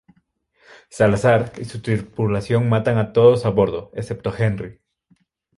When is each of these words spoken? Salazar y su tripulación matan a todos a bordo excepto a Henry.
Salazar 0.89 1.53
y 1.59 1.65
su 1.65 1.79
tripulación 1.83 2.67
matan 2.67 2.97
a 2.97 3.13
todos 3.13 3.45
a 3.45 3.49
bordo 3.51 3.91
excepto 3.93 4.31
a 4.31 4.35
Henry. 4.35 4.81